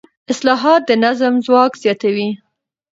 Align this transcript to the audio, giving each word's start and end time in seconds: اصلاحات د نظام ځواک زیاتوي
اصلاحات 0.31 0.81
د 0.85 0.91
نظام 1.03 1.33
ځواک 1.45 1.71
زیاتوي 1.83 2.29